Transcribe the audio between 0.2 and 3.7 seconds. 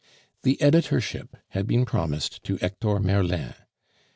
The editorship had been promised to Hector Merlin.